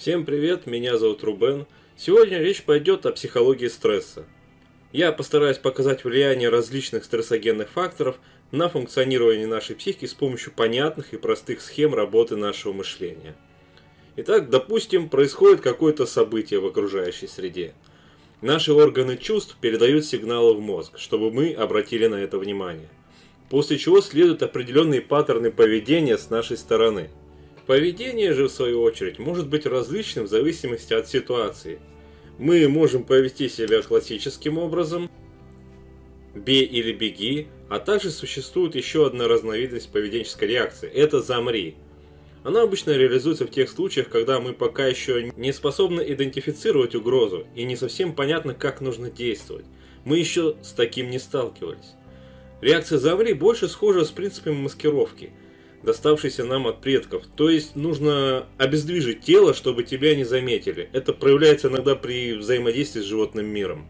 [0.00, 1.66] Всем привет, меня зовут Рубен.
[1.94, 4.24] Сегодня речь пойдет о психологии стресса.
[4.92, 8.16] Я постараюсь показать влияние различных стрессогенных факторов
[8.50, 13.36] на функционирование нашей психики с помощью понятных и простых схем работы нашего мышления.
[14.16, 17.74] Итак, допустим, происходит какое-то событие в окружающей среде.
[18.40, 22.88] Наши органы чувств передают сигналы в мозг, чтобы мы обратили на это внимание.
[23.50, 27.10] После чего следуют определенные паттерны поведения с нашей стороны.
[27.70, 31.78] Поведение же, в свою очередь, может быть различным в зависимости от ситуации.
[32.36, 35.08] Мы можем повести себя классическим образом,
[36.34, 41.76] бей или беги, а также существует еще одна разновидность поведенческой реакции– это «замри».
[42.42, 47.62] Она обычно реализуется в тех случаях, когда мы пока еще не способны идентифицировать угрозу и
[47.62, 49.66] не совсем понятно, как нужно действовать.
[50.04, 51.94] Мы еще с таким не сталкивались.
[52.62, 55.30] Реакция «замри» больше схожа с принципами маскировки,
[55.82, 57.24] доставшейся нам от предков.
[57.36, 60.88] То есть нужно обездвижить тело, чтобы тебя не заметили.
[60.92, 63.86] Это проявляется иногда при взаимодействии с животным миром.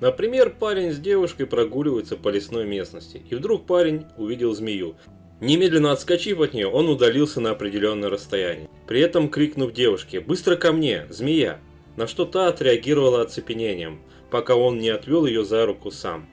[0.00, 4.96] Например, парень с девушкой прогуливается по лесной местности, и вдруг парень увидел змею.
[5.40, 8.68] Немедленно отскочив от нее, он удалился на определенное расстояние.
[8.88, 11.06] При этом крикнув девушке «Быстро ко мне!
[11.08, 11.60] Змея!»
[11.96, 16.28] На что та отреагировала оцепенением, пока он не отвел ее за руку сам.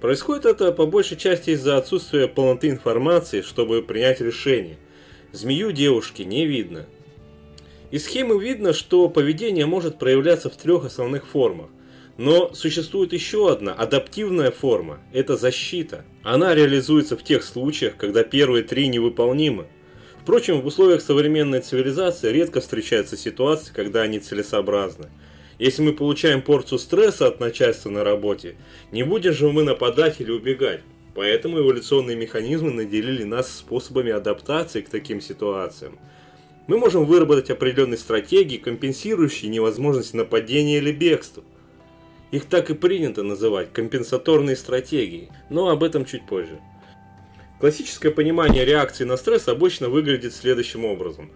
[0.00, 4.78] Происходит это по большей части из-за отсутствия полноты информации, чтобы принять решение.
[5.32, 6.86] Змею девушки не видно.
[7.90, 11.68] Из схемы видно, что поведение может проявляться в трех основных формах.
[12.16, 16.04] Но существует еще одна адаптивная форма– это защита.
[16.22, 19.66] Она реализуется в тех случаях, когда первые три невыполнимы.
[20.22, 25.08] Впрочем, в условиях современной цивилизации редко встречаются ситуации, когда они целесообразны.
[25.60, 28.56] Если мы получаем порцию стресса от начальства на работе,
[28.92, 30.80] не будем же мы нападать или убегать.
[31.14, 35.98] Поэтому эволюционные механизмы наделили нас способами адаптации к таким ситуациям.
[36.66, 41.44] Мы можем выработать определенные стратегии, компенсирующие невозможность нападения или бегства.
[42.30, 46.58] Их так и принято называть компенсаторные стратегии, но об этом чуть позже.
[47.60, 51.30] Классическое понимание реакции на стресс обычно выглядит следующим образом.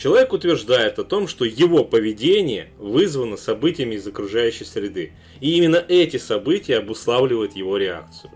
[0.00, 6.16] Человек утверждает о том, что его поведение вызвано событиями из окружающей среды, и именно эти
[6.16, 8.30] события обуславливают его реакцию.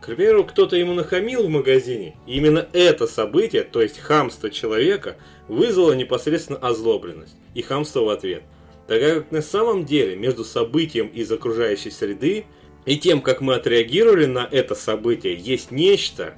[0.00, 5.16] К примеру, кто-то ему нахамил в магазине, и именно это событие, то есть хамство человека,
[5.48, 8.42] вызвало непосредственно озлобленность и хамство в ответ–
[8.88, 12.46] тогда как на самом деле между событием из окружающей среды
[12.86, 16.34] и тем, как мы отреагировали на это событие, есть нечто,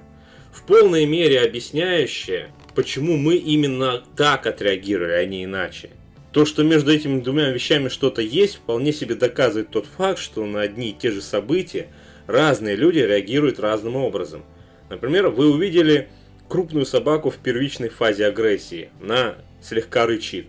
[0.52, 5.90] в полной мере объясняющее, почему мы именно так отреагировали, а не иначе.
[6.32, 10.60] То, что между этими двумя вещами что-то есть, вполне себе доказывает тот факт, что на
[10.60, 11.88] одни и те же события
[12.26, 14.44] разные люди реагируют разным образом.
[14.88, 16.08] Например, вы увидели
[16.48, 20.46] крупную собаку в первичной фазе агрессии, она слегка рычит.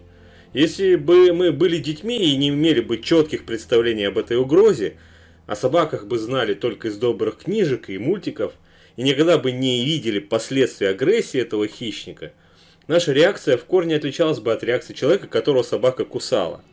[0.53, 4.97] Если бы мы были детьми и не имели бы четких представлений об этой угрозе,
[5.47, 8.53] о собаках бы знали только из добрых книжек и мультиков,
[8.95, 12.33] и никогда бы не видели последствий агрессии этого хищника,
[12.87, 16.63] наша реакция в корне отличалась бы от реакции человека, которого собака кусала.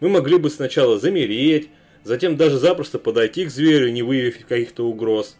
[0.00, 1.68] Мы могли бы сначала замереть,
[2.04, 5.36] затем даже запросто подойти к зверю, не выявив каких-то угроз.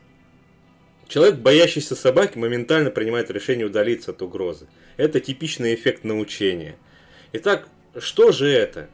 [1.08, 4.66] Человек, боящийся собаки, моментально принимает решение удалиться от угрозы.
[4.96, 6.76] Это типичный эффект научения–
[7.32, 8.88] Итак, что же это?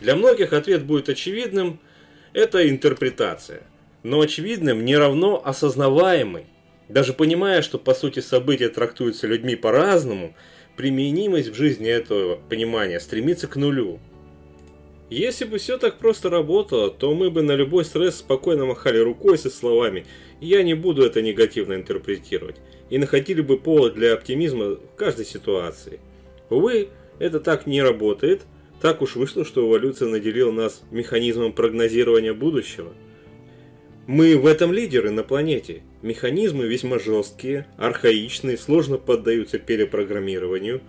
[0.00, 1.80] Для многих ответ будет очевидным–
[2.34, 3.62] это интерпретация.
[4.02, 6.46] Но очевидным не равно осознаваемый.
[6.88, 10.34] Даже понимая, что по сути события трактуются людьми по-разному,
[10.76, 14.00] применимость в жизни этого понимания стремится к нулю.
[15.10, 19.38] Если бы все так просто работало, то мы бы на любой стресс спокойно махали рукой
[19.38, 20.06] со словами
[20.40, 22.56] «я не буду это негативно интерпретировать»
[22.90, 26.00] и находили бы повод для оптимизма в каждой ситуации.
[26.50, 26.88] Увы,
[27.18, 28.42] это так не работает.
[28.80, 32.92] Так уж вышло, что эволюция наделила нас механизмом прогнозирования будущего.
[34.06, 35.82] Мы в этом лидеры на планете.
[36.02, 40.80] Механизмы весьма жесткие, архаичные, сложно поддаются перепрограммированию.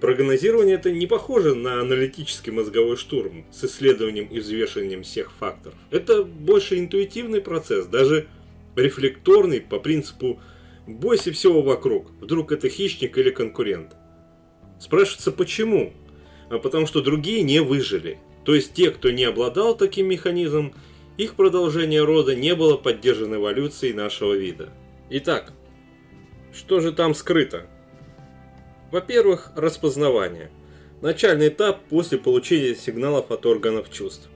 [0.00, 5.76] Прогнозирование это не похоже на аналитический мозговой штурм с исследованием и взвешиванием всех факторов.
[5.90, 8.28] Это больше интуитивный процесс, даже
[8.76, 10.40] рефлекторный по принципу
[10.86, 13.96] «бойся всего вокруг, вдруг это хищник или конкурент».
[14.78, 15.92] Спрашивается, почему?
[16.48, 18.18] А потому что другие не выжили.
[18.44, 20.74] То есть те, кто не обладал таким механизмом,
[21.18, 24.70] их продолжение рода не было поддержано эволюцией нашего вида.
[25.10, 25.52] Итак,
[26.52, 27.66] что же там скрыто?
[28.92, 30.50] Во-первых, распознавание.
[31.02, 34.28] Начальный этап после получения сигналов от органов чувств.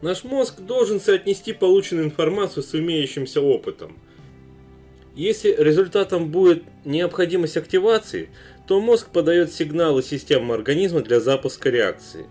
[0.00, 3.98] Наш мозг должен соотнести полученную информацию с имеющимся опытом.
[5.14, 8.28] Если результатом будет необходимость активации,
[8.68, 12.26] то мозг подает сигналы системам организма для запуска реакции.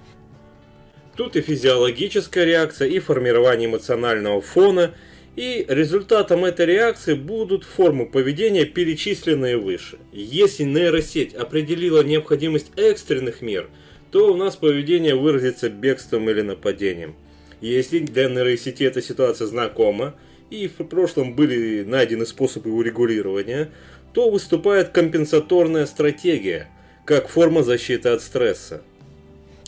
[1.16, 4.94] Тут и физиологическая реакция, и формирование эмоционального фона,
[5.36, 9.98] и результатом этой реакции будут формы поведения, перечисленные выше.
[10.12, 13.70] Если нейросеть определила необходимость экстренных мер,
[14.12, 17.16] то у нас поведение выразится бегством или нападением.
[17.62, 20.16] Если для нейросети эта ситуация знакома,
[20.50, 23.72] и в прошлом были найдены способы урегулирования,
[24.14, 26.70] то выступает компенсаторная стратегия,
[27.04, 28.84] как форма защиты от стресса.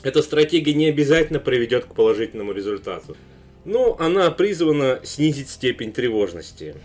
[0.07, 3.17] Эта стратегия не обязательно приведет к положительному результату,
[3.65, 6.75] но она призвана снизить степень тревожности.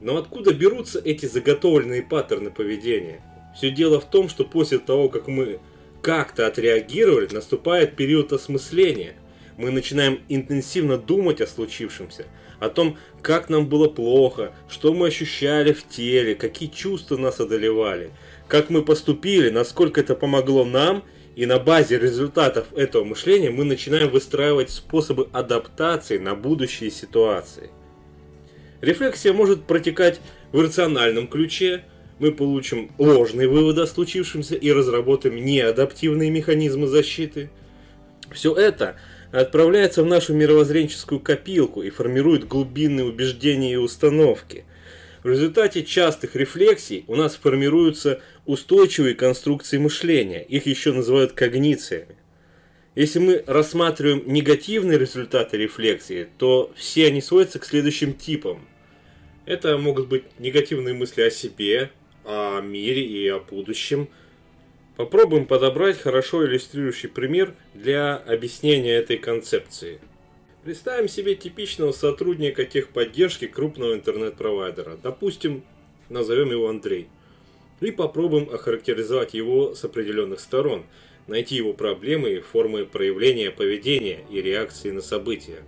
[0.00, 3.22] Но откуда берутся эти заготовленные паттерны поведения?
[3.56, 5.60] Все дело в том, что после того, как мы
[6.02, 9.14] как-то отреагировали, наступает период осмысления.
[9.56, 12.26] Мы начинаем интенсивно думать о случившемся,
[12.58, 18.10] о том, как нам было плохо, что мы ощущали в теле, какие чувства нас одолевали,
[18.48, 21.04] как мы поступили, насколько это помогло нам,
[21.36, 27.70] и на базе результатов этого мышления мы начинаем выстраивать способы адаптации на будущие ситуации.
[28.80, 30.20] Рефлексия может протекать
[30.52, 31.84] в рациональном ключе,
[32.18, 37.50] мы получим ложные выводы о случившемся и разработаем неадаптивные механизмы защиты.
[38.30, 38.96] Все это–
[39.32, 44.64] отправляется в нашу мировоззренческую копилку и формирует глубинные убеждения и установки.
[45.24, 52.16] В результате частых рефлексий у нас формируются устойчивые конструкции мышления, их еще называют когнициями.
[52.94, 58.66] Если мы рассматриваем негативные результаты рефлексии, то все они сводятся к следующим типам.
[59.46, 61.90] Это могут быть негативные мысли о себе,
[62.24, 64.08] о мире и о будущем–
[64.96, 70.00] Попробуем подобрать хорошо иллюстрирующий пример для объяснения этой концепции.
[70.64, 74.98] Представим себе типичного сотрудника техподдержки крупного интернет-провайдера.
[75.02, 75.64] Допустим,
[76.10, 77.08] назовем его Андрей.
[77.82, 80.84] И попробуем охарактеризовать его с определенных сторон,
[81.26, 85.64] найти его проблемы и формы проявления поведения и реакции на события.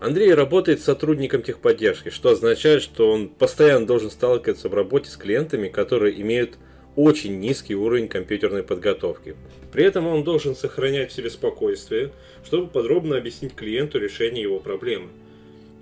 [0.00, 5.68] Андрей работает сотрудником техподдержки, что означает, что он постоянно должен сталкиваться в работе с клиентами,
[5.68, 6.58] которые имеют
[6.96, 9.36] очень низкий уровень компьютерной подготовки.
[9.70, 12.10] При этом он должен сохранять в себе спокойствие,
[12.44, 15.10] чтобы подробно объяснить клиенту решение его проблемы.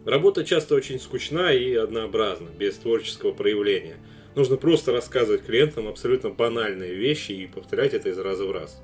[0.04, 3.96] Работа часто очень скучна и однообразна, без творческого проявления.
[4.34, 8.80] Нужно просто рассказывать клиентам абсолютно банальные вещи и повторять это из раза в раз.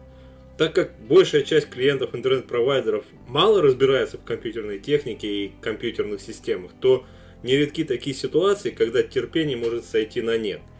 [0.58, 7.04] Так как большая часть клиентов интернет-провайдеров мало разбирается в компьютерной технике и компьютерных системах, то
[7.42, 10.60] нередки такие ситуации, когда терпение может сойти на нет–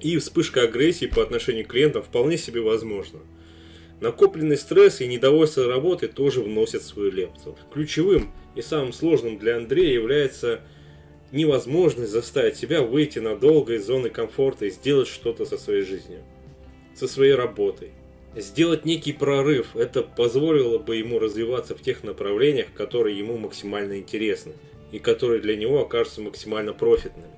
[0.00, 3.20] и вспышка агрессии по отношению к клиентам вполне себе возможна.
[4.00, 7.56] Накопленный стресс и недовольство работой тоже вносят свою лепту.
[7.72, 10.60] Ключевым и самым сложным для Андрея является
[11.32, 16.22] невозможность заставить себя выйти надолго из зоны комфорта и сделать что-то со своей жизнью,
[16.94, 17.90] со своей работой.
[18.36, 24.52] Сделать некий прорыв, это позволило бы ему развиваться в тех направлениях, которые ему максимально интересны
[24.92, 27.30] и которые для него окажутся максимально профитными.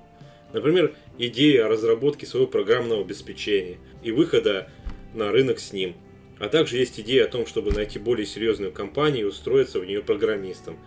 [0.51, 4.69] Например, идея о разработке своего программного обеспечения и выхода
[5.13, 5.95] на рынок с ним.
[6.39, 10.01] А также есть идея о том, чтобы найти более серьезную компанию и устроиться в нее
[10.01, 10.79] программистом.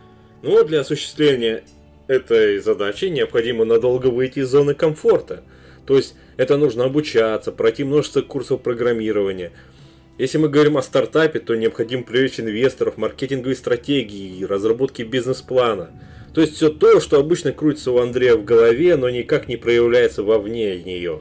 [0.43, 1.65] Но для осуществления
[2.07, 5.43] этой задачи необходимо надолго выйти из зоны комфорта.
[5.87, 9.53] То есть это нужно обучаться, пройти множество курсов программирования.
[10.19, 15.91] Если мы говорим о стартапе, то необходимо привлечь инвесторов, маркетинговые стратегии разработки бизнес-плана–
[16.35, 20.23] то есть все то, что обычно крутится у Андрея в голове, но никак не проявляется
[20.23, 21.21] вовне нее.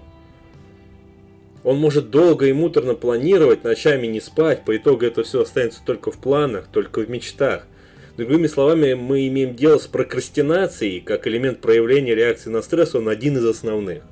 [1.63, 6.11] Он может долго и муторно планировать, ночами не спать, по итогу это все останется только
[6.11, 7.67] в планах, только в мечтах.
[8.21, 13.35] Другими словами, мы имеем дело с прокрастинацией, как элемент проявления реакции на стресс, он один
[13.37, 14.03] из основных.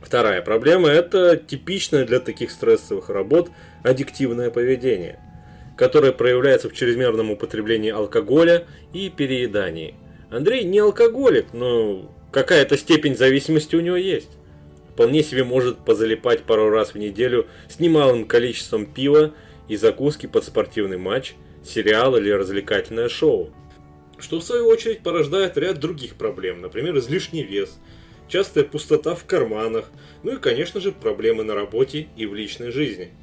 [0.00, 3.50] Вторая проблема– это типичное для таких стрессовых работ
[3.82, 5.18] аддиктивное поведение–
[5.76, 9.96] которое проявляется в чрезмерном употреблении алкоголя и переедании.
[10.30, 14.30] Андрей не алкоголик, но какая-то степень зависимости у него есть.
[14.92, 19.32] Вполне себе может позалипать пару раз в неделю с немалым количеством пива
[19.66, 23.50] и закуски под спортивный матч, сериал или развлекательное шоу.
[24.18, 27.78] Что в свою очередь порождает ряд других проблем, например, излишний вес,
[28.28, 29.90] частая пустота в карманах,
[30.22, 33.10] ну и, конечно же, проблемы на работе и в личной жизни–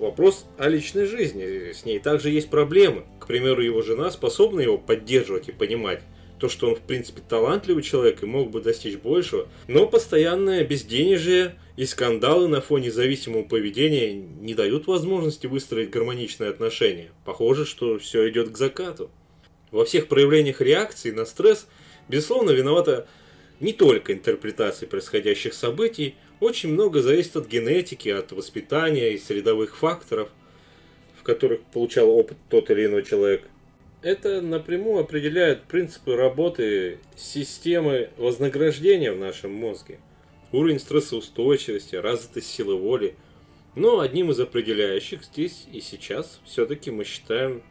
[0.00, 1.72] Вопрос о личной жизни.
[1.72, 3.02] С ней также есть проблемы.
[3.18, 6.00] К примеру, его жена способна его поддерживать и понимать.
[6.40, 9.46] То, что он, в принципе, талантливый человек и мог бы достичь большего.
[9.68, 17.10] Но постоянное безденежье и скандалы на фоне зависимого поведения не дают возможности выстроить гармоничные отношения.
[17.26, 19.10] Похоже, что все идет к закату.
[19.70, 21.66] Во всех проявлениях реакции на стресс,
[22.08, 23.06] безусловно, виновата
[23.60, 30.30] не только интерпретация происходящих событий, очень много зависит от генетики, от воспитания и средовых факторов,
[31.20, 33.42] в которых получал опыт тот или иной человек.
[34.02, 39.98] Это напрямую определяет принципы работы системы вознаграждения в нашем мозге.
[40.52, 43.14] Уровень стрессоустойчивости, развитость силы воли.
[43.76, 47.62] Но одним из определяющих здесь и сейчас все-таки мы считаем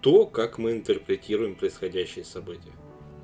[0.00, 2.72] то, как мы интерпретируем происходящие события.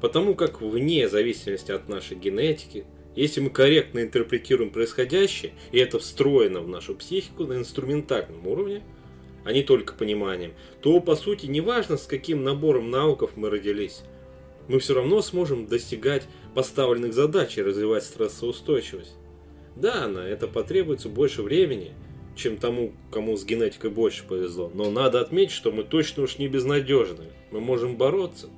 [0.01, 6.61] Потому как вне зависимости от нашей генетики, если мы корректно интерпретируем происходящее, и это встроено
[6.61, 8.83] в нашу психику на инструментальном уровне,
[9.45, 14.03] а не только пониманием, то по сути не важно, с каким набором навыков мы родились.
[14.69, 19.15] Мы все равно сможем достигать поставленных задач и развивать стрессоустойчивость.
[19.77, 21.93] Да, на это потребуется больше времени,
[22.37, 24.71] чем тому, кому с генетикой больше повезло.
[24.73, 27.27] Но надо отметить, что мы точно уж не безнадежны.
[27.51, 28.49] Мы можем бороться.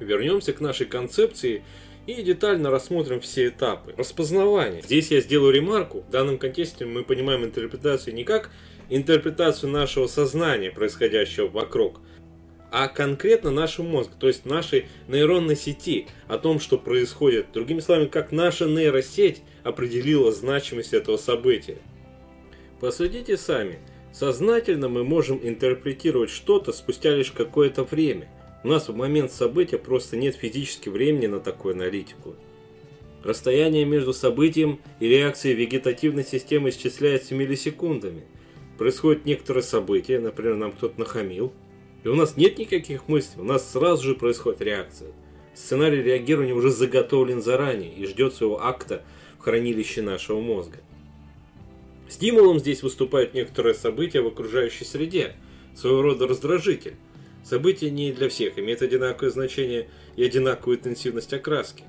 [0.00, 1.62] Вернемся к нашей концепции
[2.06, 3.94] и детально рассмотрим все этапы.
[3.96, 4.82] Распознавание.
[4.82, 6.00] Здесь я сделаю ремарку.
[6.00, 8.50] В данном контексте мы понимаем интерпретацию не как
[8.88, 12.00] интерпретацию нашего сознания, происходящего вокруг,
[12.70, 17.52] а конкретно нашего мозга, то есть нашей нейронной сети, о том, что происходит.
[17.52, 21.78] Другими словами, как наша нейросеть определила значимость этого события.
[22.80, 23.78] Посудите сами.
[24.12, 28.28] Сознательно мы можем интерпретировать что-то спустя лишь какое-то время.
[28.64, 32.34] У нас в момент события просто нет физически времени на такую аналитику.
[33.22, 38.24] Расстояние между событием и реакцией вегетативной системы исчисляется миллисекундами.
[38.78, 41.52] Происходит некоторое событие, например, нам кто-то нахамил,
[42.02, 45.12] и у нас нет никаких мыслей, у нас сразу же происходит реакция.
[45.54, 49.04] Сценарий реагирования уже заготовлен заранее и ждет своего акта
[49.38, 50.78] в хранилище нашего мозга.
[52.08, 55.36] Стимулом здесь выступают некоторые события в окружающей среде,
[55.74, 56.96] своего рода раздражитель.
[57.44, 61.84] События не для всех имеют одинаковое значение и одинаковую интенсивность окраски.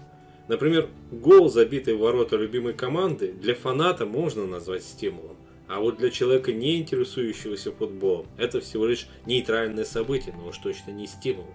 [0.48, 5.38] Например, гол, забитый в ворота любимой команды, для фаната можно назвать стимулом.
[5.68, 10.92] А вот для человека, не интересующегося футболом, это всего лишь нейтральное событие, но уж точно
[10.92, 11.48] не стимул.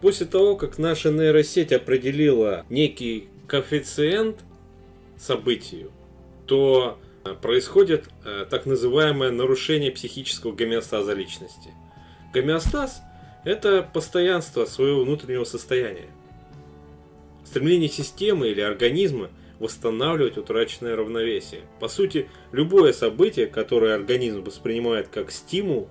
[0.00, 4.40] После того, как наша нейросеть определила некий коэффициент
[5.18, 5.92] событию,
[6.46, 11.70] то э, происходит э, так называемое нарушение психического гомеостаза личности.
[12.32, 13.02] Гомеостаз–
[13.44, 16.08] это постоянство своего внутреннего состояния.
[17.44, 19.28] Стремление системы или организма–
[19.62, 21.60] восстанавливать утраченное равновесие.
[21.78, 25.88] По сути, любое событие, которое организм воспринимает как стимул,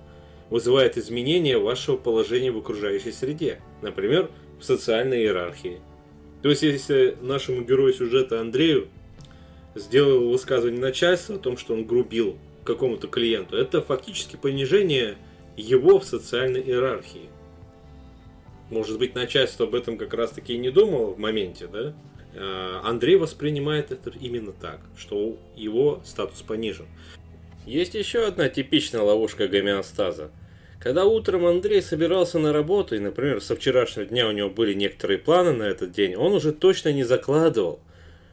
[0.50, 5.80] вызывает изменение вашего положения в окружающей среде, например, в социальной иерархии.
[6.42, 8.88] То есть, если нашему герою сюжета Андрею
[9.74, 15.16] сделал высказывание начальства о том, что он грубил какому-то клиенту, это фактически понижение
[15.56, 17.30] его в социальной иерархии.
[18.68, 21.94] Может быть, начальство об этом как раз таки и не думало в моменте, да?
[22.34, 26.86] Э, Андрей воспринимает это именно так, что его статус понижен.
[27.66, 30.30] Есть еще одна типичная ловушка гомеостаза.
[30.80, 35.18] Когда утром Андрей собирался на работу, и, например, со вчерашнего дня у него были некоторые
[35.18, 37.78] планы на этот день, он уже точно не закладывал,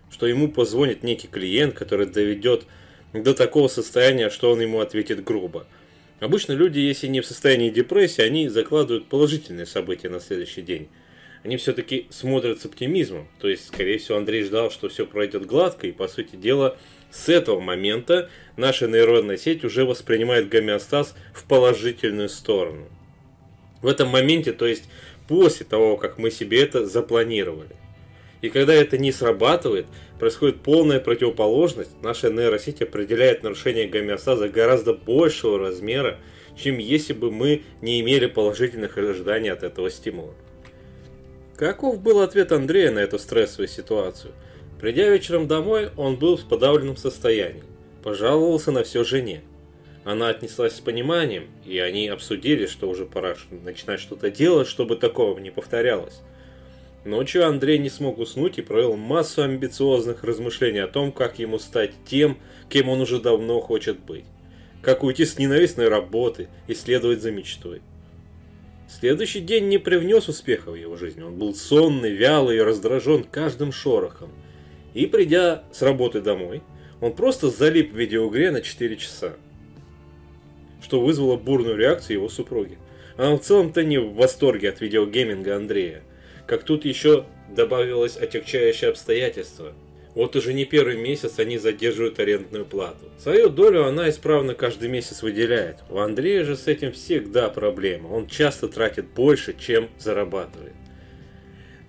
[0.10, 2.64] что ему позвонит некий клиент, который доведет
[3.14, 5.68] до такого состояния, что он ему ответит грубо.
[6.20, 10.90] Обычно люди, если не в состоянии депрессии, они закладывают положительные события на следующий день
[11.44, 13.28] они все-таки смотрят с оптимизмом.
[13.40, 16.78] То есть, скорее всего, Андрей ждал, что все пройдет гладко, и, по сути дела,
[17.12, 22.88] с этого момента наша нейронная сеть уже воспринимает гомеостаз в положительную сторону.
[23.82, 24.90] В этом моменте, то есть
[25.28, 27.76] после того, как мы себе это запланировали.
[28.42, 29.86] И когда это не срабатывает,
[30.18, 36.18] происходит полная противоположность, наша нейросеть определяет нарушение гомеостаза гораздо большего размера,
[36.58, 40.34] чем если бы мы не имели положительных ожиданий от этого стимула.
[41.60, 44.32] Каков был ответ Андрея на эту стрессовую ситуацию?
[44.80, 47.66] Придя вечером домой, он был в подавленном состоянии.
[48.02, 49.42] Пожаловался на все жене.
[50.06, 55.38] Она отнеслась с пониманием, и они обсудили, что уже пора начинать что-то делать, чтобы такого
[55.38, 56.22] не повторялось.
[57.04, 61.92] Ночью Андрей не смог уснуть и провел массу амбициозных размышлений о том, как ему стать
[62.06, 62.38] тем,
[62.70, 64.24] кем он уже давно хочет быть.
[64.82, 67.82] Как уйти с ненавистной работы и следовать за мечтой.
[68.90, 71.22] Следующий день не привнес успеха в его жизнь.
[71.22, 74.30] Он был сонный, вялый и раздражен каждым шорохом.
[74.96, 76.64] И придя с работы домой,
[77.00, 79.34] он просто залип в видеоигре на 4 часа.
[80.82, 82.80] Что вызвало бурную реакцию его супруги.
[83.16, 86.02] Она в целом-то не в восторге от видеогейминга Андрея.
[86.48, 89.74] Как тут еще добавилось отягчающее обстоятельство–
[90.20, 93.06] вот уже не первый месяц они задерживают арендную плату.
[93.18, 95.78] Свою долю она исправно каждый месяц выделяет.
[95.90, 98.10] У Андрея же с этим всегда проблема.
[98.10, 100.74] Он часто тратит больше, чем зарабатывает.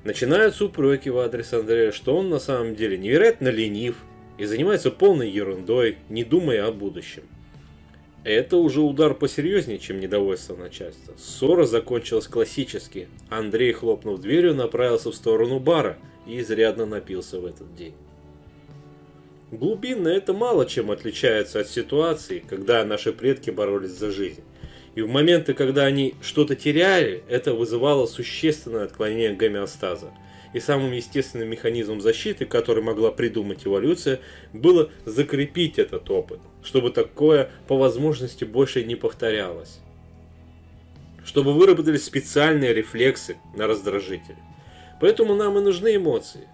[0.05, 3.97] Начинаются упреки в адрес Андрея, что он на самом деле невероятно ленив
[4.39, 7.25] и занимается полной ерундой, не думая о будущем.
[8.23, 11.15] Это уже удар посерьезнее, чем недовольство начальства.
[11.19, 13.09] Ссора закончилась классически.
[13.29, 17.97] Андрей, хлопнув дверью, направился в сторону бара и изрядно напился в этот день.
[19.50, 24.42] Глубинно это мало чем отличается от ситуации, когда наши предки боролись за жизнь.
[24.95, 30.12] И в моменты, когда они что-то теряли, это вызывало существенное отклонение гомеостаза.
[30.52, 34.21] И самым естественным механизмом защиты, который могла придумать эволюция,
[34.52, 39.78] было закрепить этот опыт, чтобы такое по возможности больше не повторялось.
[41.25, 44.38] Чтобы выработались специальные рефлексы на раздражители.
[45.00, 46.49] Поэтому нам и нужны эмоции.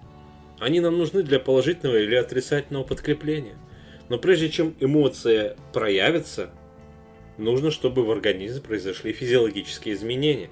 [0.59, 3.57] Они нам нужны для положительного или отрицательного подкрепления.
[4.09, 6.51] Но прежде чем эмоция проявится,
[7.39, 10.51] нужно, чтобы в организме произошли физиологические изменения.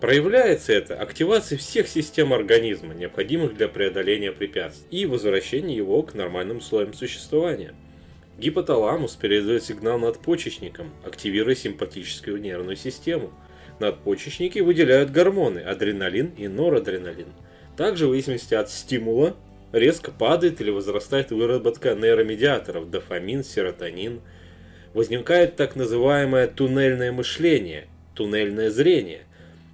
[0.00, 6.58] Проявляется это активацией всех систем организма, необходимых для преодоления препятствий и возвращения его к нормальным
[6.58, 7.74] условиям существования.
[8.38, 13.30] Гипоталамус передает сигнал надпочечникам, активируя симпатическую нервную систему.
[13.78, 17.28] Надпочечники выделяют гормоны адреналин и норадреналин.
[17.80, 19.34] Также в зависимости от стимула
[19.72, 24.20] резко падает или возрастает выработка нейромедиаторов дофамин, серотонин–
[24.92, 29.22] возникает так называемое туннельное мышление, туннельное зрение,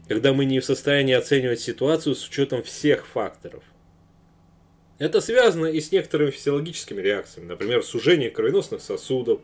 [0.07, 3.65] когда мы не в состоянии оценивать ситуацию с учетом всех факторов.
[4.99, 9.41] Это связано и с некоторыми физиологическими реакциями, например, сужение кровеносных сосудов,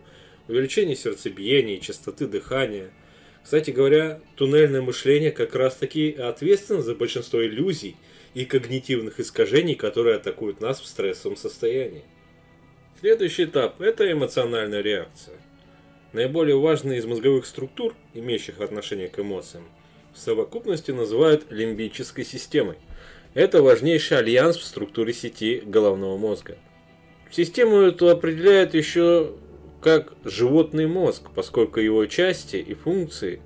[0.46, 2.90] увеличение сердцебиения и частоты дыхания.
[3.42, 7.96] Кстати говоря, туннельное мышление как раз таки ответственно за большинство иллюзий
[8.34, 12.04] и когнитивных искажений, которые атакуют нас в стрессовом состоянии.
[13.00, 15.36] Следующий этап– это эмоциональная реакция.
[16.12, 19.64] Наиболее важные из мозговых структур, имеющих отношение к эмоциям,
[20.14, 22.76] в совокупности называют лимбической системой.
[23.34, 26.58] Это важнейший альянс в структуре сети головного мозга.
[27.30, 29.34] Систему эту определяют еще
[29.80, 33.40] как животный мозг, поскольку его части и функции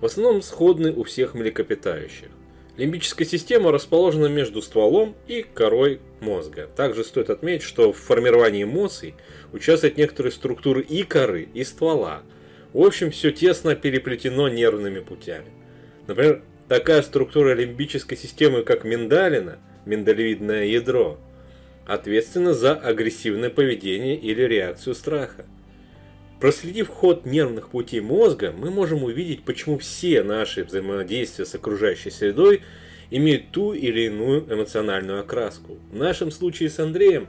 [0.00, 2.30] в основном сходны у всех млекопитающих.
[2.76, 6.68] Лимбическая система расположена между стволом и корой мозга.
[6.74, 9.14] Также стоит отметить, что в формировании эмоций
[9.52, 12.22] участвуют некоторые структуры и коры, и ствола.
[12.72, 15.50] В общем, все тесно переплетено нервными путями.
[16.06, 21.18] Например, такая структура лимбической системы, как миндалина, миндалевидное ядро,
[21.86, 25.44] ответственна за агрессивное поведение или реакцию страха.
[26.42, 32.62] Проследив ход нервных путей мозга, мы можем увидеть, почему все наши взаимодействия с окружающей средой
[33.12, 35.78] имеют ту или иную эмоциональную окраску.
[35.92, 37.28] В нашем случае с Андреем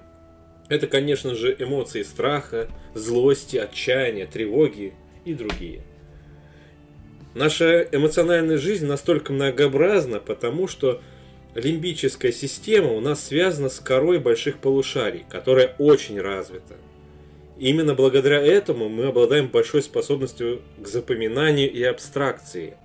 [0.68, 4.96] это, конечно же, эмоции страха, злости, отчаяния, тревоги
[5.26, 5.84] и другие.
[7.36, 11.04] Наша эмоциональная жизнь настолько многообразна, потому что
[11.54, 16.74] лимбическая система у нас связана с корой больших полушарий, которая очень развита.
[17.58, 22.76] Именно благодаря этому мы обладаем большой способностью к запоминанию и абстракции.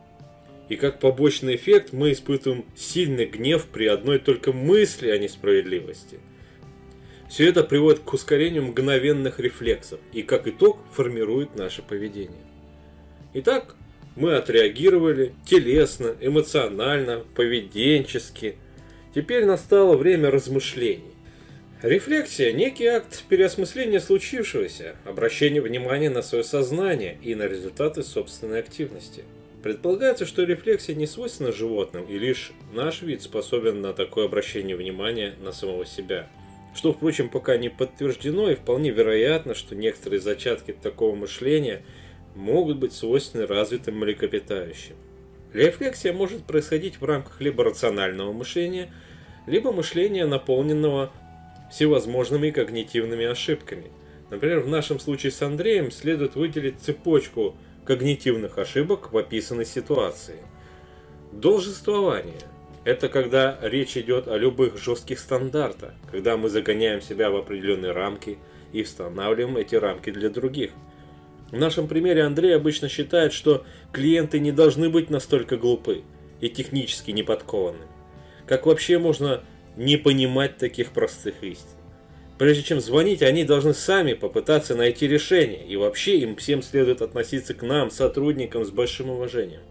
[0.68, 6.20] И как побочный эффект мы испытываем сильный гнев при одной только мысли о несправедливости.
[7.30, 12.44] Все это приводит к ускорению мгновенных рефлексов и как итог формирует наше поведение.
[13.34, 13.74] Итак,
[14.16, 18.56] мы отреагировали телесно, эмоционально, поведенчески.
[19.14, 21.14] Теперь настало время размышлений.
[21.82, 29.22] Рефлексия– некий акт переосмысления случившегося, обращения внимания на свое сознание и на результаты собственной активности.
[29.62, 35.34] Предполагается, что рефлексия не свойственна животным, и лишь наш вид способен на такое обращение внимания
[35.40, 36.28] на самого себя.
[36.74, 41.82] Что, впрочем, пока не подтверждено, и вполне вероятно, что некоторые зачатки такого мышления
[42.34, 44.96] могут быть свойственны развитым млекопитающим.
[45.52, 48.92] Рефлексия может происходить в рамках либо рационального мышления,
[49.46, 51.12] либо мышления, наполненного
[51.70, 53.90] всевозможными когнитивными ошибками.
[54.30, 60.36] Например, в нашем случае с Андреем следует выделить цепочку когнитивных ошибок в описанной ситуации.
[61.32, 62.40] Должествование–
[62.84, 68.38] это когда речь идет о любых жестких стандартах, когда мы загоняем себя в определенные рамки
[68.72, 70.72] и устанавливаем эти рамки для других.
[71.50, 76.02] В нашем примере Андрей обычно считает, что клиенты не должны быть настолько глупы
[76.40, 77.86] и технически неподкованными.
[78.46, 79.42] Как вообще можно
[79.78, 81.78] не понимать таких простых истин.
[82.36, 87.54] Прежде чем звонить, они должны сами попытаться найти решение, и вообще им всем следует относиться
[87.54, 89.62] к нам, сотрудникам, с большим уважением.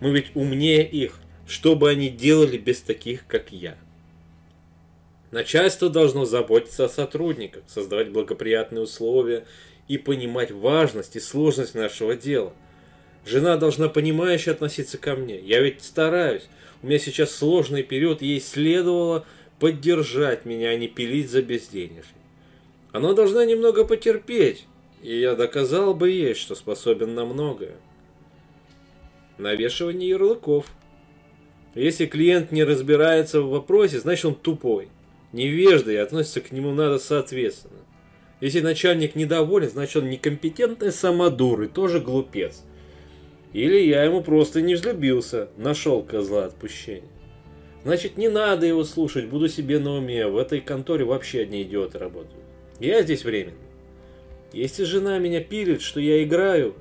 [0.00, 3.76] Мы ведь умнее их, что бы они делали без таких, как я.
[5.30, 9.44] Начальство должно заботиться о сотрудниках, создавать благоприятные условия
[9.88, 12.52] и понимать важность и сложность нашего дела.
[13.24, 15.38] Жена должна понимающе относиться ко мне.
[15.38, 16.48] Я ведь стараюсь,
[16.82, 19.26] у меня сейчас сложный период, ей следовало
[19.58, 22.14] поддержать меня, а не пилить за безденежье.
[22.92, 24.66] Она должна немного потерпеть,
[25.02, 27.76] и я доказал бы ей, что способен на многое.
[29.38, 30.66] Навешивание ярлыков.
[31.74, 34.88] Если клиент не разбирается в вопросе, значит он тупой,
[35.32, 37.78] невежда и относится к нему надо соответственно.
[38.40, 42.64] Если начальник недоволен, значит он некомпетентный самодур и тоже глупец.
[43.52, 47.08] Или я ему просто не взлюбился, нашел козла отпущения.
[47.82, 50.26] Значит, не надо его слушать, буду себе на уме.
[50.26, 52.44] В этой конторе вообще одни идиоты работают.
[52.78, 53.56] Я здесь временно.
[54.52, 56.74] Если жена меня пилит, что я играю,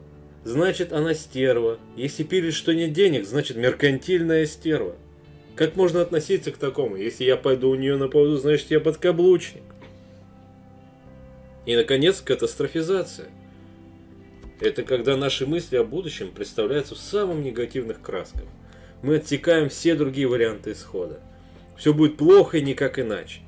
[0.44, 1.80] значит она стерва.
[1.96, 4.96] Если пилит, что нет денег, значит меркантильная стерва.
[5.56, 6.96] Как можно относиться к такому?
[6.96, 9.64] Если я пойду у нее на поводу, значит я подкаблучник.
[11.66, 13.28] И, наконец, катастрофизация.
[14.60, 18.44] Это когда наши мысли о будущем представляются в самых негативных красках.
[19.02, 21.22] Мы отсекаем все другие варианты исхода.
[21.78, 23.40] Все будет плохо и никак иначе.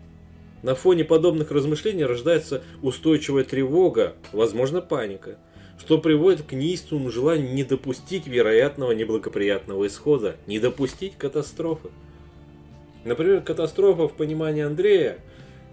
[0.63, 5.37] На фоне подобных размышлений рождается устойчивая тревога, возможно паника,
[5.77, 11.89] что приводит к неистовому желанию не допустить вероятного неблагоприятного исхода, не допустить катастрофы.
[13.03, 15.17] Например, катастрофа в понимании Андрея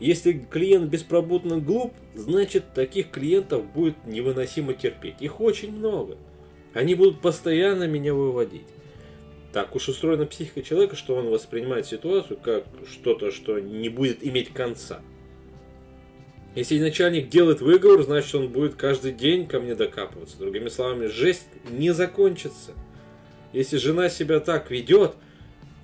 [0.01, 5.17] если клиент беспробудно глуп, значит таких клиентов будет невыносимо терпеть.
[5.21, 6.17] Их очень много.
[6.73, 8.67] Они будут постоянно меня выводить.
[9.53, 14.53] Так уж устроена психика человека, что он воспринимает ситуацию как что-то, что не будет иметь
[14.53, 15.01] конца.
[16.55, 20.39] Если начальник делает выговор, значит он будет каждый день ко мне докапываться.
[20.39, 22.73] Другими словами, жесть не закончится.
[23.53, 25.15] Если жена себя так ведет,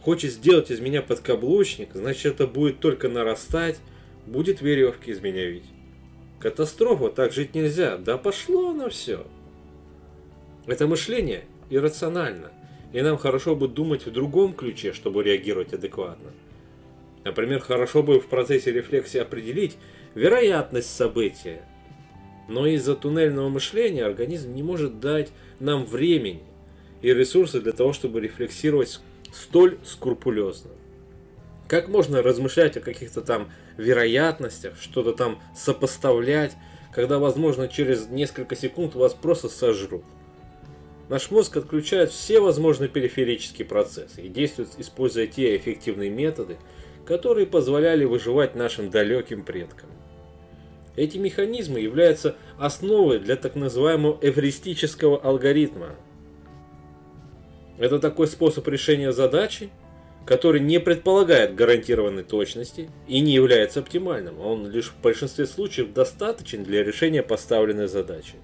[0.03, 3.79] хочет сделать из меня подкаблучник, значит это будет только нарастать,
[4.27, 5.71] будет веревки из меня видеть.
[6.41, 9.27] Катастрофа, так жить нельзя, да пошло на все.
[10.67, 12.53] Это мышление иррационально,
[12.93, 16.33] и нам хорошо бы думать в другом ключе, чтобы реагировать адекватно.
[17.25, 19.79] Например, хорошо бы в процессе рефлексии определить
[20.15, 21.63] вероятность события.
[22.49, 26.43] Но из-за туннельного мышления организм не может дать нам времени
[27.01, 29.01] и ресурсы для того, чтобы рефлексировать
[29.33, 30.71] столь скрупулезно.
[31.75, 36.53] Как можно размышлять о каких-то там вероятностях, что-то там сопоставлять,
[36.93, 40.05] когда, возможно, через несколько секунд вас просто сожрут?
[41.09, 46.59] Наш мозг отключает все возможные периферические процессы и действует, используя те эффективные методы,
[47.05, 49.91] которые позволяли выживать нашим далеким предкам.
[50.95, 55.97] Эти механизмы являются основой для так называемого эвристического алгоритма.
[57.79, 59.71] Это такой способ решения задачи,
[60.27, 64.41] который не предполагает гарантированной точности и не является оптимальным.
[64.41, 68.35] Он лишь в большинстве случаев достаточен для решения поставленной задачи.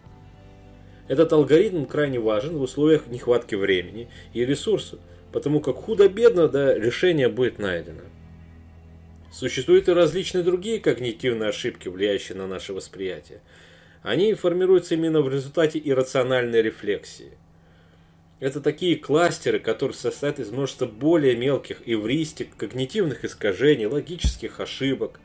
[1.09, 5.01] Этот алгоритм крайне важен в условиях нехватки времени и ресурсов,
[5.33, 8.03] потому как худо-бедно да, решение будет найдено.
[9.33, 13.41] Существуют и различные другие когнитивные ошибки, влияющие на наше восприятие.
[14.03, 17.33] Они формируются именно в результате иррациональной рефлексии.
[18.41, 25.21] Это такие кластеры, которые состоят из множества более мелких эвристик, когнитивных искажений, логических ошибок.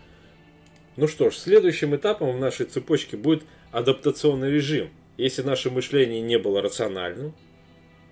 [0.98, 4.90] Ну что ж, следующим этапом в нашей цепочке будет адаптационный режим.
[5.18, 7.34] Если наше мышление не было рациональным,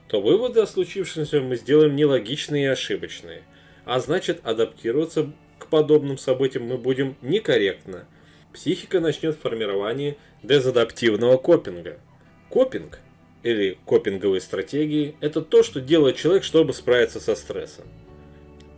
[0.08, 3.44] то выводы о случившемся мы сделаем нелогичные и ошибочные.
[3.84, 8.08] А значит, адаптироваться к подобным событиям мы будем некорректно.
[8.54, 12.00] Психика начнет формирование дезадаптивного копинга.
[12.50, 13.00] Копинг
[13.44, 17.86] или копинговые стратегии– это то, что делает человек, чтобы справиться со стрессом.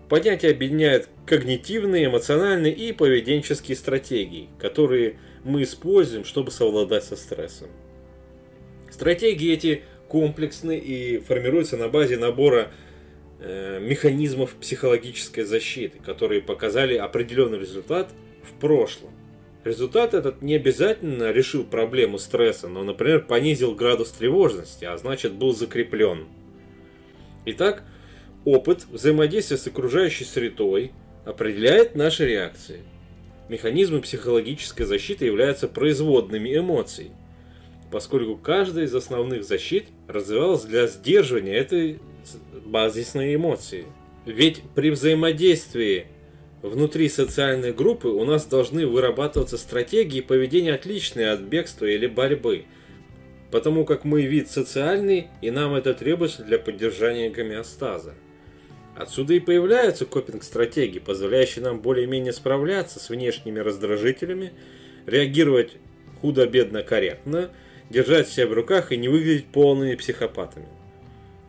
[0.09, 7.69] Понятие объединяет когнитивные, эмоциональные и поведенческие стратегии, которые мы используем, чтобы совладать со стрессом.
[8.91, 12.71] Стратегии эти комплексны и формируются на базе набора
[13.39, 18.11] э, механизмов психологической защиты, которые показали определенный результат
[18.43, 19.11] в прошлом.
[19.65, 25.55] Результат этот не обязательно решил проблему стресса, но, например, понизил градус тревожности, а значит был
[25.55, 26.27] закреплен.
[27.45, 27.83] Итак,
[28.45, 30.91] опыт взаимодействия с окружающей средой
[31.25, 32.81] определяет наши реакции.
[33.49, 37.09] Механизмы психологической защиты являются производными эмоций,
[37.91, 41.99] поскольку каждая из основных защит развивалась для сдерживания этой
[42.63, 43.85] базисной эмоции.
[44.27, 46.05] Ведь при взаимодействии
[46.65, 52.65] Внутри социальной группы у нас должны вырабатываться стратегии поведения отличные от бегства или борьбы,
[53.51, 58.15] потому как мы вид социальный и нам это требуется для поддержания гомеостаза.
[58.95, 64.51] Отсюда и появляются копинг-стратегии, позволяющие нам более-менее справляться с внешними раздражителями,
[65.05, 65.73] реагировать
[66.19, 67.51] худо-бедно корректно,
[67.91, 70.65] держать себя в руках и не выглядеть полными психопатами.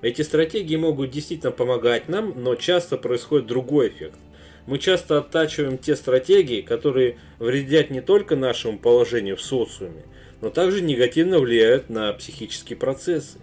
[0.03, 4.19] Эти стратегии могут действительно помогать нам, но часто происходит другой эффект
[4.67, 10.03] мы часто оттачиваем те стратегии, которые вредят не только нашему положению в социуме,
[10.41, 13.39] но также негативно влияют на психические процессы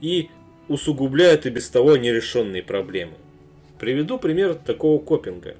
[0.00, 0.28] и
[0.68, 3.14] усугубляют и без того нерешенные проблемы.
[3.78, 5.56] Приведу пример такого копинга.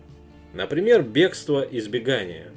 [0.53, 2.49] Например, бегство избегания.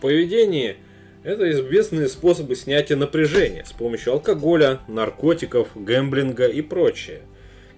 [0.00, 0.76] Поведение–
[1.24, 7.22] это известные способы снятия напряжения с помощью алкоголя, наркотиков, гэмблинга и прочее.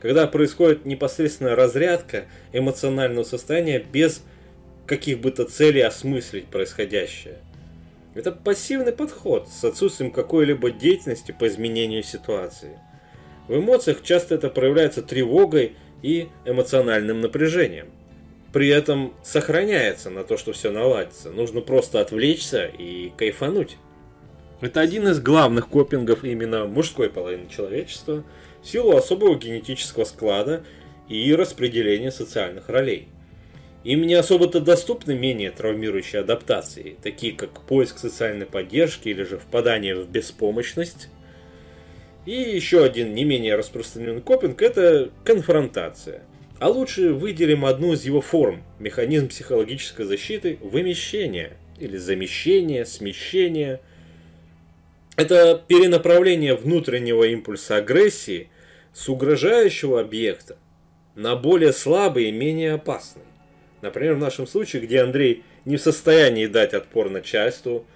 [0.00, 4.22] Когда происходит непосредственная разрядка эмоционального состояния без
[4.86, 7.38] каких бы то целей осмыслить происходящее.
[8.14, 12.78] Это пассивный подход с отсутствием какой-либо деятельности по изменению ситуации.
[13.48, 17.88] В эмоциях часто это проявляется тревогой и эмоциональным напряжением.
[18.52, 21.30] При этом сохраняется на то, что все наладится.
[21.30, 23.76] Нужно просто отвлечься и кайфануть.
[24.60, 28.24] Это один из главных копингов именно мужской половины человечества
[28.68, 30.62] силу особого генетического склада
[31.08, 33.08] и распределения социальных ролей.
[33.84, 39.94] Им не особо-то доступны менее травмирующие адаптации, такие как поиск социальной поддержки или же впадание
[39.94, 41.08] в беспомощность.
[42.26, 46.22] И еще один не менее распространенный копинг– это конфронтация.
[46.58, 53.80] А лучше выделим одну из его форм– механизм психологической защиты– вымещение или замещение, смещение.
[55.16, 58.50] Это перенаправление внутреннего импульса агрессии
[58.98, 60.56] с угрожающего объекта
[61.14, 63.22] на более слабый и менее опасный.
[63.80, 67.86] Например, в нашем случае, где Андрей не в состоянии дать отпор начальству,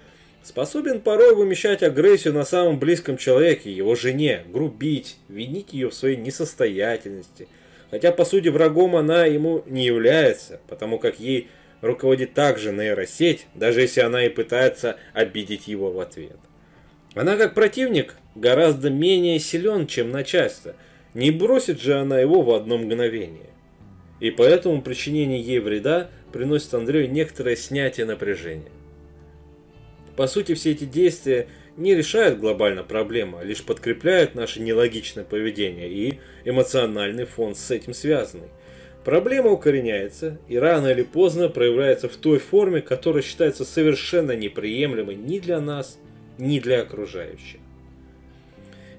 [0.43, 6.15] способен порой вымещать агрессию на самом близком человеке, его жене, грубить, винить ее в своей
[6.15, 7.49] несостоятельности.
[7.91, 11.49] Хотя, по сути, врагом она ему не является, потому как ей
[11.81, 16.37] руководит также нейросеть, даже если она и пытается обидеть его в ответ.
[17.13, 20.75] Она как противник гораздо менее силен, чем начальство.
[21.13, 23.49] Не бросит же она его в одно мгновение.
[24.19, 28.71] И поэтому причинение ей вреда приносит Андрею некоторое снятие напряжения.
[30.15, 35.89] По сути, все эти действия не решают глобально проблему, а лишь подкрепляют наше нелогичное поведение
[35.89, 38.49] и эмоциональный фон с этим связанный.
[39.03, 45.39] Проблема укореняется и рано или поздно проявляется в той форме, которая считается совершенно неприемлемой ни
[45.39, 45.99] для нас,
[46.37, 47.59] ни для окружающих.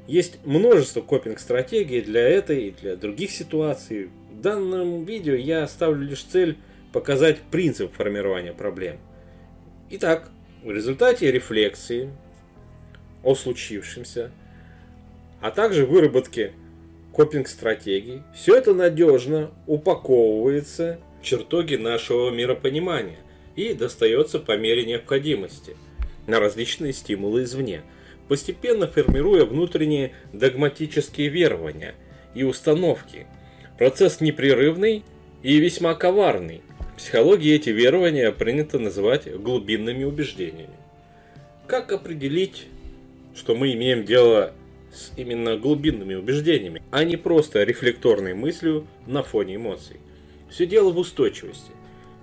[0.07, 4.11] Есть множество копинг-стратегий для этой и для других ситуаций.
[4.31, 6.59] В данном видео я ставлю лишь цель
[6.93, 8.99] показать принцип формирования проблем.
[9.90, 10.31] Итак,
[10.62, 12.11] в результате рефлексии
[13.23, 14.31] о случившемся,
[15.40, 16.53] а также выработки
[17.12, 23.19] копинг-стратегий, все это надежно упаковывается в чертоги нашего миропонимания
[23.57, 25.77] и достается по мере необходимости
[26.27, 27.81] на различные стимулы извне–
[28.29, 31.95] постепенно формируя внутренние догматические верования
[32.35, 33.27] и установки.
[33.79, 35.05] Процесс непрерывный
[35.43, 36.63] и весьма коварный.
[36.95, 40.75] В психологии эти верования принято называть глубинными убеждениями.
[41.67, 42.67] Как определить,
[43.35, 44.53] что мы имеем дело
[44.93, 49.97] с именно глубинными убеждениями, а не просто рефлекторной мыслью на фоне эмоций?
[50.49, 51.73] Все дело в устойчивости.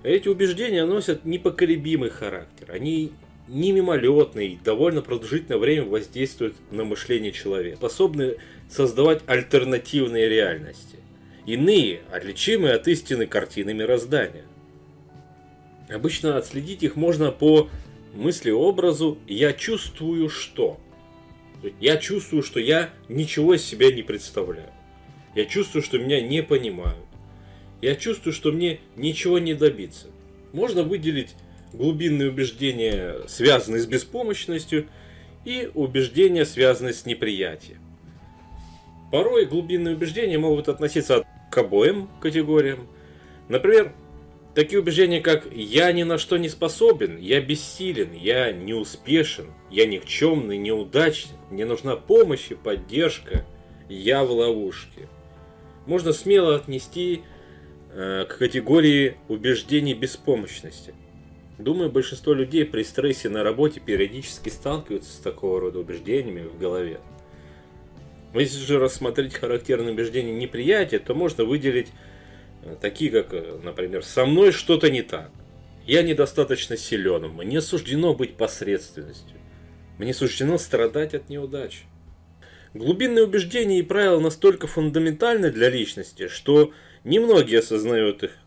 [0.02, 2.72] Эти убеждения носят непоколебимый характер.
[2.72, 3.12] Они
[3.52, 8.36] не мимолетный, довольно продолжительное время воздействует на мышление человека, способны
[8.70, 10.96] создавать альтернативные реальности,
[11.44, 14.44] иные, отличимые от истины картины мироздания.
[15.90, 17.68] Обычно отследить их можно по
[18.14, 20.80] мысли-образу «я чувствую что».
[21.78, 24.70] Я чувствую, что я ничего из себя не представляю.
[25.36, 27.04] Я чувствую, что меня не понимают.
[27.82, 30.08] Я чувствую, что мне ничего не добиться.
[30.52, 31.34] Можно выделить
[31.72, 34.88] глубинные убеждения, связанные с беспомощностью,
[35.44, 37.78] и убеждения, связанные с неприятием.
[39.10, 42.88] Порой глубинные убеждения могут относиться к обоим категориям.
[43.48, 43.92] Например,
[44.54, 50.56] такие убеждения, как «я ни на что не способен», «я бессилен», «я неуспешен», «я никчемный»,
[50.58, 53.44] «неудачник», «мне нужна помощь и поддержка»,
[53.88, 55.08] «я в ловушке».
[55.86, 57.22] Можно смело отнести
[57.90, 60.94] э, к категории убеждений беспомощности.
[61.58, 67.00] Думаю, большинство людей при стрессе на работе периодически сталкиваются с такого рода убеждениями в голове.
[68.34, 71.88] Если же рассмотреть характерные убеждения неприятия, то можно выделить
[72.62, 75.30] э, такие, как, э, например, «со мной что-то не так»,
[75.86, 79.36] «я недостаточно силен», «мне суждено быть посредственностью»,
[79.98, 81.82] «мне суждено страдать от неудач».
[82.72, 86.72] Глубинные убеждения и правила настолько фундаментальны для личности, что
[87.04, 88.38] немногие осознают их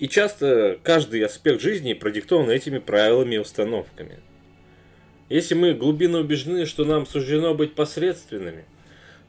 [0.00, 4.20] и часто каждый аспект жизни продиктован этими правилами и установками.
[5.28, 8.64] Если мы глубинно убеждены, что нам суждено быть посредственными,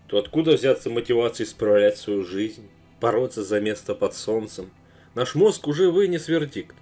[0.07, 2.69] то откуда взяться мотивация исправлять свою жизнь,
[3.01, 4.71] бороться за место под солнцем,
[5.13, 6.75] наш мозг уже вынес вердикт.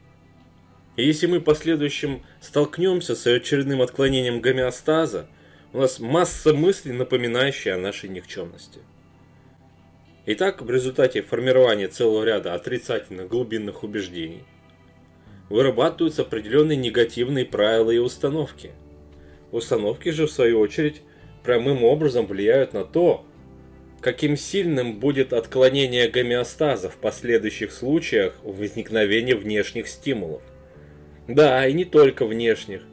[0.95, 5.28] И если мы в последующем столкнемся с очередным отклонением гомеостаза,
[5.73, 8.82] у нас масса мыслей, напоминающая о нашей никчемности.
[10.32, 14.44] Итак, в результате формирования целого ряда отрицательных глубинных убеждений
[15.50, 18.70] вырабатываются определенные негативные правила и установки.
[19.52, 21.02] Установки же, в свою очередь,
[21.44, 23.26] прямым образом влияют на то,
[24.02, 30.44] каким сильным будет отклонение гомеостаза в последующих случаях возникновения внешних стимулов.
[31.28, 32.84] Да, и не только внешних,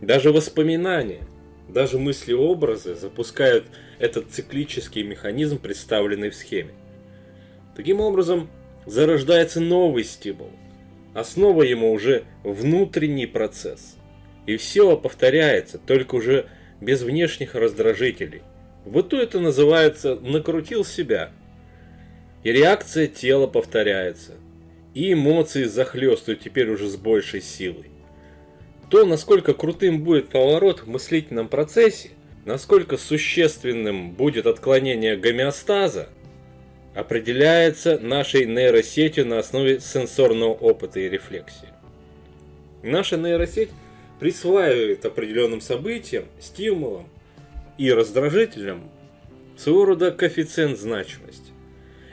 [0.00, 1.26] даже воспоминания,
[1.68, 3.64] даже мысли-образы запускают
[3.98, 6.72] этот циклический механизм, представленный в схеме.
[7.74, 8.48] Таким образом,
[8.86, 10.50] зарождается новый стимул.
[11.14, 13.96] Основа ему уже внутренний процесс.
[14.46, 16.46] И все повторяется, только уже
[16.80, 18.42] без внешних раздражителей.
[18.84, 21.30] Вот то это называется «накрутил себя».
[22.44, 24.34] И реакция тела повторяется.
[24.94, 27.90] И эмоции захлестывают теперь уже с большей силой.
[28.88, 32.10] То, насколько крутым будет поворот в мыслительном процессе,
[32.46, 36.08] насколько существенным будет отклонение гомеостаза,
[36.94, 41.68] определяется нашей нейросетью на основе сенсорного опыта и рефлексии.
[42.82, 43.70] Наша нейросеть
[44.20, 47.08] присваивает определенным событиям, стимулам
[47.76, 48.88] и раздражителям
[49.58, 51.50] своего рода коэффициент значимости.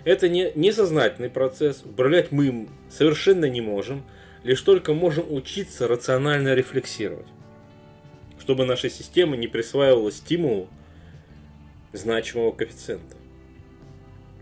[0.04, 4.04] Это не несознательный процесс, управлять мы им совершенно не можем,
[4.44, 7.28] лишь только можем учиться рационально рефлексировать,
[8.44, 10.68] чтобы наша система не присваивала стимулу
[11.94, 13.16] значимого коэффициента.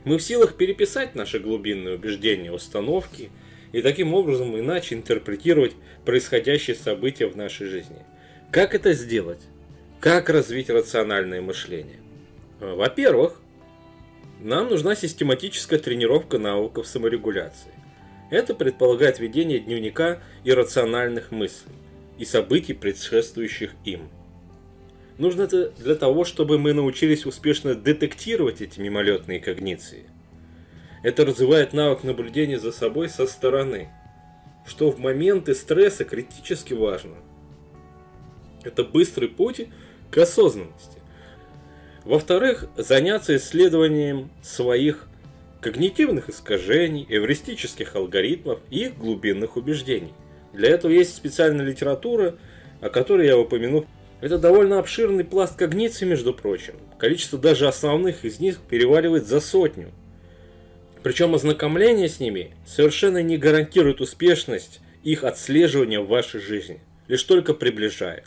[0.05, 3.29] Мы в силах переписать наши глубинные убеждения, установки
[3.71, 7.99] и таким образом иначе интерпретировать происходящие события в нашей жизни.
[8.49, 9.41] Как это сделать?
[9.99, 11.99] Как развить рациональное мышление?
[12.59, 13.39] Во-первых,
[14.39, 17.71] нам нужна систематическая тренировка навыков саморегуляции.
[18.31, 21.75] Это предполагает ведение дневника иррациональных мыслей
[22.21, 24.07] и событий, предшествующих им.
[25.17, 30.05] Нужно это для того, чтобы мы научились успешно детектировать эти мимолетные когниции.
[31.01, 33.89] Это развивает навык наблюдения за собой со стороны,
[34.67, 37.15] что в моменты стресса критически важно.
[38.63, 39.67] Это быстрый путь
[40.11, 40.99] к осознанности.
[42.05, 45.07] Во-вторых, заняться исследованием своих
[45.59, 50.13] когнитивных искажений, эвристических алгоритмов и их глубинных убеждений.
[50.53, 52.35] Для этого есть специальная литература,
[52.81, 53.85] о которой я упомяну
[54.21, 56.75] это довольно обширный пласт когниции, между прочим.
[56.99, 59.91] Количество даже основных из них переваливает за сотню.
[61.01, 67.55] Причем ознакомление с ними совершенно не гарантирует успешность их отслеживания в вашей жизни, лишь только
[67.55, 68.25] приближает.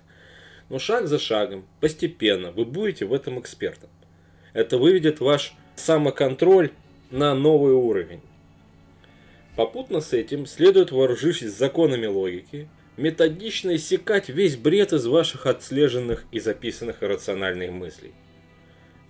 [0.69, 3.91] Но шаг за шагом, постепенно, вы будете в этом экспертом.
[4.53, 6.71] Это выведет ваш самоконтроль
[7.13, 8.23] на новый уровень.
[9.57, 16.41] Попутно с этим следует вооружившись законами логики, методично иссякать весь бред из ваших отслеженных и
[16.41, 18.13] записанных рациональных мыслей.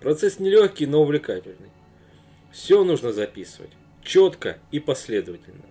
[0.00, 1.70] Процесс нелегкий, но увлекательный.
[2.52, 3.70] Все нужно записывать,
[4.02, 5.64] четко и последовательно.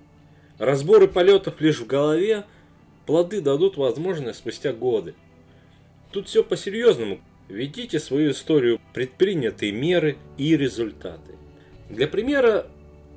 [0.57, 2.45] Разборы полетов лишь в голове,
[3.05, 5.13] плоды дадут возможность спустя годы.
[6.11, 7.21] Тут все по-серьезному.
[7.47, 11.35] Ведите свою историю, предпринятые меры и результаты.
[11.89, 12.67] Для примера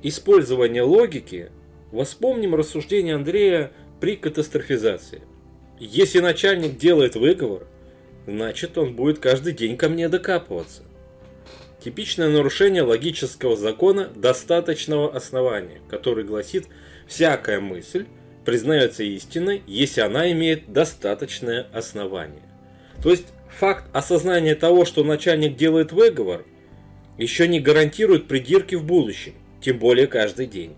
[0.03, 1.51] использования логики
[1.91, 5.21] воспомним рассуждение Андрея при катастрофизации.
[5.79, 7.67] Если начальник делает выговор,
[8.25, 10.83] значит он будет каждый день ко мне докапываться.
[11.83, 16.65] Типичное нарушение логического закона достаточного основания, который гласит
[17.07, 18.05] «всякая мысль
[18.45, 22.41] признается истиной, если она имеет достаточное основание».
[23.03, 26.45] То есть факт осознания того, что начальник делает выговор,
[27.17, 30.75] еще не гарантирует придирки в будущем, тем более каждый день.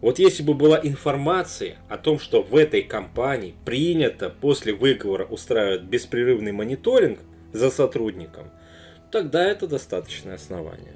[0.00, 5.82] Вот если бы была информация о том, что в этой компании принято после выговора устраивать
[5.82, 7.20] беспрерывный мониторинг
[7.52, 8.50] за сотрудником,
[9.12, 10.94] тогда это достаточное основание.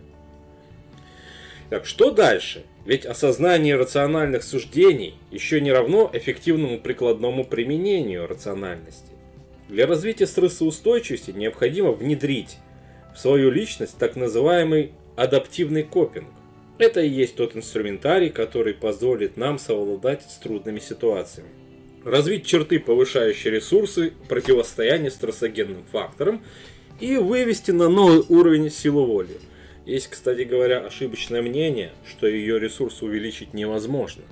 [1.71, 2.65] Так, что дальше?
[2.85, 9.13] Ведь осознание рациональных суждений еще не равно эффективному прикладному применению рациональности.
[9.69, 12.59] Для развития стрессоустойчивости необходимо внедрить
[13.15, 16.29] в свою личность так называемый адаптивный копинг.
[16.79, 21.49] Это и есть тот инструментарий, который позволит нам совладать с трудными ситуациями.
[22.05, 26.45] Развить черты, повышающие ресурсы противостояния стрессогенным факторам
[27.01, 29.39] и вывести на новый уровень силу воли.
[29.87, 34.25] Есть, кстати говоря, ошибочное мнение, что ее ресурс увеличить невозможно.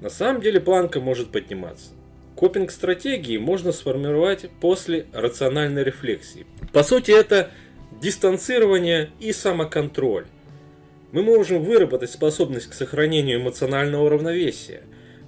[0.00, 1.92] На самом деле планка может подниматься.
[2.34, 6.46] Копинг стратегии можно сформировать после рациональной рефлексии.
[6.72, 7.50] По сути, это
[8.00, 10.26] дистанцирование и самоконтроль
[11.10, 14.82] Мы можем выработать способность к сохранению эмоционального равновесия,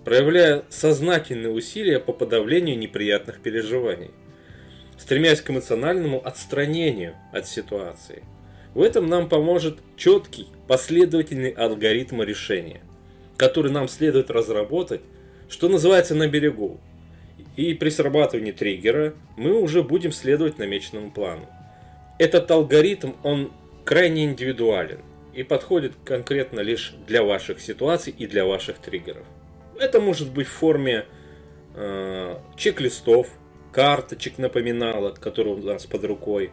[0.04, 4.10] проявляя сознательные усилия по подавлению неприятных переживаний,
[4.98, 8.22] стремясь к эмоциональному отстранению от ситуации.
[8.74, 12.82] В этом нам поможет четкий, последовательный алгоритм решения,
[13.38, 15.00] который нам следует разработать,
[15.48, 16.78] что называется на берегу.
[17.56, 21.48] И при срабатывании триггера мы уже будем следовать намеченному плану.
[22.18, 23.50] Этот алгоритм, он
[23.86, 25.00] крайне индивидуален
[25.34, 29.26] и подходит конкретно лишь для ваших ситуаций и для ваших триггеров.
[29.78, 31.06] Это может быть в форме
[31.74, 33.28] э, чек-листов,
[33.72, 36.50] карточек напоминалок, которые у нас под рукой.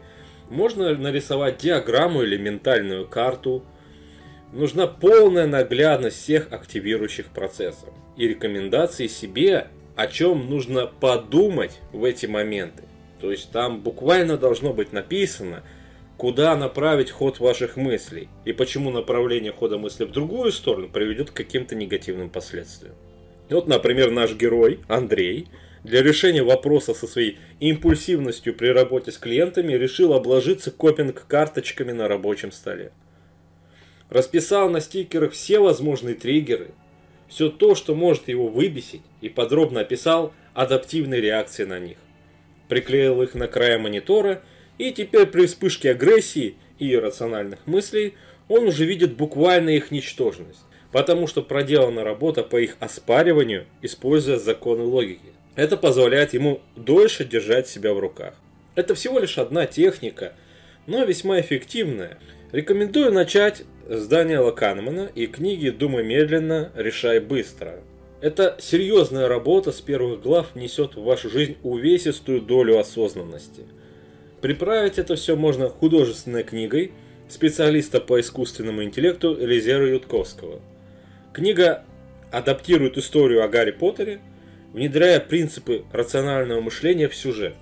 [0.50, 3.64] Можно нарисовать диаграмму или ментальную карту.
[4.52, 12.26] Нужна полная наглядность всех активирующих процессов и рекомендации себе, о чем нужно подумать в эти
[12.26, 12.84] моменты.
[13.20, 15.64] То есть там буквально должно быть написано,
[16.18, 21.34] куда направить ход ваших мыслей и почему направление хода мысли в другую сторону приведет к
[21.34, 22.94] каким-то негативным последствиям.
[23.48, 25.46] Вот, например, наш герой Андрей
[25.84, 32.50] для решения вопроса со своей импульсивностью при работе с клиентами решил обложиться копинг-карточками на рабочем
[32.50, 32.90] столе.
[34.10, 36.72] Расписал на стикерах все возможные триггеры,
[37.28, 41.98] все то, что может его выбесить, и подробно описал адаптивные реакции на них.
[42.68, 44.42] Приклеил их на края монитора,
[44.78, 48.14] и теперь при вспышке агрессии и иррациональных мыслей
[48.48, 50.60] он уже видит буквально их ничтожность
[50.92, 55.32] потому что проделана работа по их оспариванию, используя законы логики.
[55.54, 58.34] Это позволяет ему дольше держать себя в руках.
[58.74, 60.34] Это всего лишь одна техника,
[60.86, 62.18] но весьма эффективная.
[62.52, 67.80] Рекомендую начать с Даниэла Канемана и книги «Думай медленно, решай быстро».
[68.20, 73.64] Эта серьезная работа с первых глав несет в вашу жизнь увесистую долю осознанности.
[74.40, 76.92] Приправить это все можно художественной книгой
[77.28, 80.60] специалиста по искусственному интеллекту Элизера Ютковского–
[81.38, 81.84] Книга
[82.32, 84.20] адаптирует историю о Гарри Поттере,
[84.72, 87.54] внедряя принципы рационального мышления в сюжет.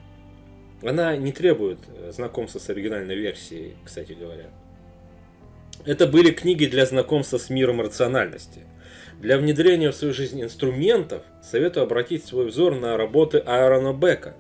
[0.83, 4.47] Она не требует э, знакомства с оригинальной версией, кстати говоря.
[5.85, 8.63] Это были книги для знакомства с миром рациональности.
[9.21, 14.37] Для внедрения в свою жизнь инструментов советую обратить свой взор на работы Аарона Бека.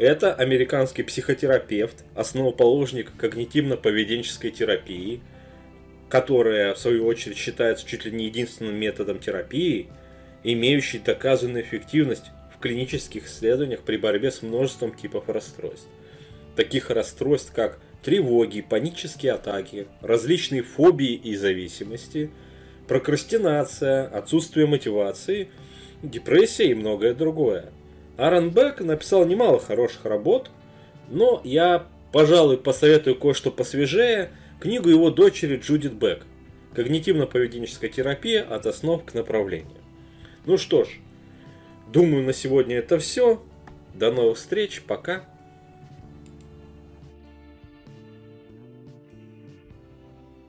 [0.00, 5.20] Это американский психотерапевт, основоположник когнитивно-поведенческой терапии–
[6.10, 9.86] которая в свою очередь считается чуть ли не единственным методом терапии,
[10.42, 12.24] имеющий доказанную эффективность
[12.54, 15.88] в клинических исследованиях при борьбе с множеством типов расстройств.
[16.56, 22.30] Таких расстройств, как тревоги, панические атаки, различные фобии и зависимости,
[22.88, 25.48] прокрастинация, отсутствие мотивации,
[26.02, 27.66] депрессия и многое другое.
[28.20, 30.50] Аарон Бек написал немало хороших работ,
[31.08, 36.26] но я, пожалуй, посоветую кое-что посвежее– книгу его дочери Джудит Бек
[36.74, 39.72] «Когнитивно-поведенческая терапия от основ к направлению».
[40.44, 40.88] Ну что ж,
[41.90, 43.42] думаю на сегодня это все.
[43.94, 45.24] До новых встреч, пока.